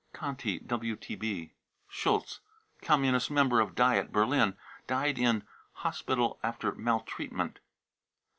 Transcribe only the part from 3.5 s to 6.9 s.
of Diet, Berlin, died in' hospital after